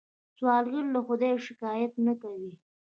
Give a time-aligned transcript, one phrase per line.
[0.37, 2.53] سوالګر له خدایه شکايت نه کوي